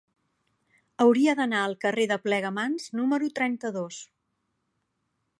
Hauria 1.03 1.35
d'anar 1.39 1.59
al 1.65 1.75
carrer 1.85 2.05
de 2.11 2.17
Plegamans 2.23 2.87
número 3.01 3.29
trenta-dos. 3.41 3.99